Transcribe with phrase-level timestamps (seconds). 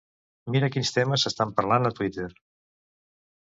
[0.55, 2.29] Mira quins temes s'estan parlant a Twitter.